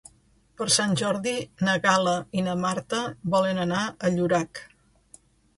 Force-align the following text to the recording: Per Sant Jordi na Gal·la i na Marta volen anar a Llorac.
Per 0.61 0.65
Sant 0.75 0.95
Jordi 1.01 1.33
na 1.67 1.75
Gal·la 1.83 2.15
i 2.41 2.45
na 2.47 2.57
Marta 2.63 3.05
volen 3.37 3.63
anar 3.67 3.85
a 4.09 4.15
Llorac. 4.17 4.65